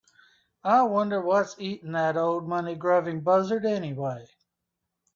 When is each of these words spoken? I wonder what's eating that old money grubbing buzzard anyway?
I 0.63 0.81
wonder 0.81 1.21
what's 1.21 1.59
eating 1.59 1.91
that 1.91 2.17
old 2.17 2.47
money 2.47 2.73
grubbing 2.73 3.21
buzzard 3.21 3.67
anyway? 3.67 4.25